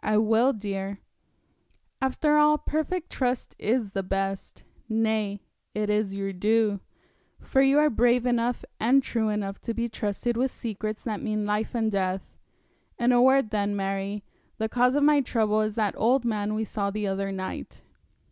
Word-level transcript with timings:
'I 0.00 0.18
will, 0.18 0.52
dear. 0.52 1.00
After 2.00 2.36
all 2.36 2.56
perfect 2.56 3.10
trust 3.10 3.56
is 3.58 3.90
the 3.90 4.04
best; 4.04 4.62
nay, 4.88 5.42
it 5.74 5.90
is 5.90 6.14
your 6.14 6.32
due, 6.32 6.78
for 7.40 7.60
you 7.62 7.80
are 7.80 7.90
brave 7.90 8.26
enough 8.26 8.64
and 8.78 9.02
true 9.02 9.28
enough 9.28 9.60
to 9.62 9.74
be 9.74 9.88
trusted 9.88 10.36
with 10.36 10.52
secrets 10.52 11.02
that 11.02 11.20
mean 11.20 11.46
life 11.46 11.74
and 11.74 11.90
death. 11.90 12.36
In 12.96 13.10
a 13.10 13.20
word, 13.20 13.50
then, 13.50 13.74
Mary, 13.74 14.22
the 14.56 14.68
cause 14.68 14.94
of 14.94 15.02
my 15.02 15.20
trouble 15.20 15.60
is 15.62 15.74
that 15.74 15.96
old 15.98 16.24
man 16.24 16.54
we 16.54 16.62
saw 16.62 16.92
the 16.92 17.08
other 17.08 17.32
night.' 17.32 17.82